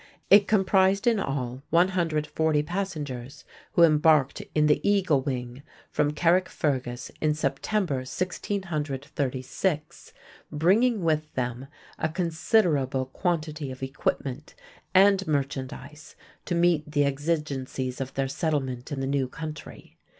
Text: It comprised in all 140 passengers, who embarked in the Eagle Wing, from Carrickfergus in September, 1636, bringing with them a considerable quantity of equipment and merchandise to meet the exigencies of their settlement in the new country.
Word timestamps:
It 0.31 0.47
comprised 0.47 1.05
in 1.05 1.19
all 1.19 1.61
140 1.69 2.63
passengers, 2.63 3.45
who 3.73 3.83
embarked 3.83 4.41
in 4.55 4.65
the 4.65 4.81
Eagle 4.81 5.21
Wing, 5.21 5.61
from 5.91 6.09
Carrickfergus 6.13 7.11
in 7.21 7.35
September, 7.35 7.97
1636, 7.97 10.11
bringing 10.51 11.03
with 11.03 11.31
them 11.35 11.67
a 11.99 12.09
considerable 12.09 13.05
quantity 13.05 13.69
of 13.69 13.83
equipment 13.83 14.55
and 14.95 15.27
merchandise 15.27 16.15
to 16.45 16.55
meet 16.55 16.91
the 16.91 17.05
exigencies 17.05 18.01
of 18.01 18.15
their 18.15 18.27
settlement 18.27 18.91
in 18.91 19.01
the 19.01 19.05
new 19.05 19.27
country. 19.27 19.99